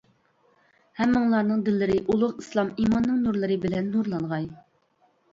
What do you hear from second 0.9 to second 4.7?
ھەممىڭلارنىڭ دىللىرى ئۇلۇغ ئىسلام-ئىماننىڭ نۇرلىرى بىلەن نۇرلانغاي.